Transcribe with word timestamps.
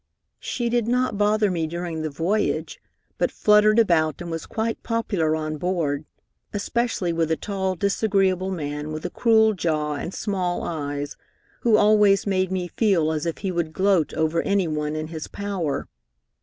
"She 0.39 0.67
did 0.67 0.87
not 0.87 1.19
bother 1.19 1.51
me 1.51 1.67
during 1.67 2.01
the 2.01 2.09
voyage, 2.09 2.81
but 3.19 3.29
fluttered 3.31 3.77
about 3.77 4.19
and 4.19 4.31
was 4.31 4.47
quite 4.47 4.81
popular 4.81 5.35
on 5.35 5.57
board, 5.57 6.05
especially 6.53 7.13
with 7.13 7.29
a 7.29 7.35
tall, 7.37 7.75
disagreeable 7.75 8.49
man 8.49 8.91
with 8.91 9.05
a 9.05 9.11
cruel 9.11 9.53
jaw 9.53 9.93
and 9.93 10.11
small 10.11 10.63
eyes, 10.63 11.17
who 11.59 11.77
always 11.77 12.25
made 12.25 12.51
me 12.51 12.67
feel 12.67 13.11
as 13.11 13.27
if 13.27 13.37
he 13.45 13.51
would 13.51 13.73
gloat 13.73 14.11
over 14.15 14.41
any 14.41 14.67
one 14.67 14.95
in 14.95 15.09
his 15.09 15.27
power. 15.27 15.87